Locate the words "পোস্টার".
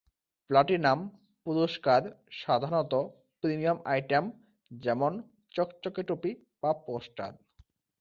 6.85-7.31